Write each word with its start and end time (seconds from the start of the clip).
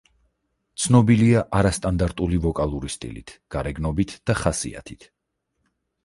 ცნობილია 0.83 1.41
არასტანდარტული 1.57 2.39
ვოკალური 2.45 2.89
სტილით, 2.93 3.33
გარეგნობით 3.57 4.15
და 4.31 4.37
ხასიათით. 4.41 5.07